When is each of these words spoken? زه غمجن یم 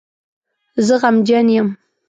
زه 0.85 0.95
غمجن 1.01 1.47
یم 1.55 1.67